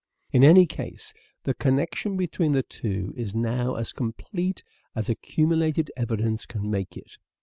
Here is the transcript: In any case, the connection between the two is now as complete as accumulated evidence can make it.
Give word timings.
In 0.31 0.43
any 0.43 0.65
case, 0.65 1.13
the 1.43 1.53
connection 1.53 2.17
between 2.17 2.53
the 2.53 2.63
two 2.63 3.13
is 3.15 3.35
now 3.35 3.75
as 3.75 3.93
complete 3.93 4.63
as 4.95 5.09
accumulated 5.11 5.91
evidence 5.95 6.47
can 6.47 6.71
make 6.71 6.97
it. 6.97 7.17